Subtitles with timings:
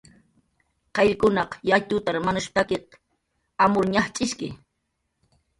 [0.95, 2.75] "Qayllkunaq yatxutar manushp""taki
[3.67, 4.47] amur ñajch'ishki"